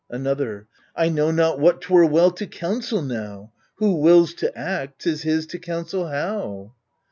[0.09, 5.21] Another I know not what 'twere well to counsel now— Who wills to act, 'tis
[5.21, 6.73] his to counsel how.